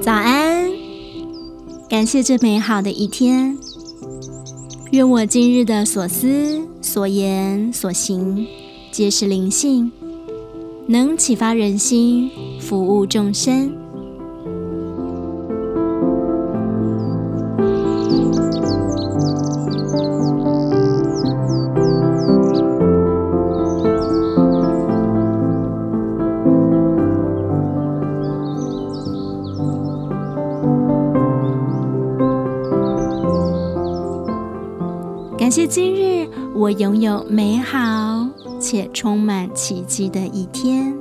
[0.00, 0.70] 早安，
[1.88, 3.56] 感谢这美好的一天。
[4.90, 8.46] 愿我今日的所思、所言、所行，
[8.90, 9.90] 皆是灵性，
[10.86, 12.30] 能启发人心，
[12.60, 13.81] 服务众生。
[35.42, 38.28] 感谢今日我拥有美好
[38.60, 40.96] 且充满奇迹的一天。